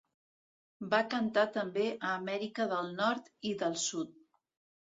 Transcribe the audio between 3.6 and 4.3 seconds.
del Sud.